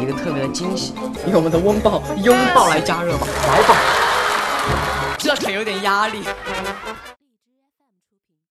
[0.00, 0.94] 一个特别的惊喜，
[1.26, 3.76] 用我们的温饱拥抱来加热吧，来吧，
[5.18, 6.22] 这可有点压力。